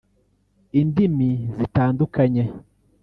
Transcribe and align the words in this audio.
indimi 0.81 1.29
zitandukanye 1.57 2.43